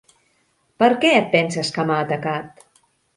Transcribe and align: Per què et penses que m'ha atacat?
Per 0.83 0.87
què 1.03 1.11
et 1.17 1.29
penses 1.35 1.69
que 1.75 1.85
m'ha 1.91 1.99
atacat? 2.07 2.65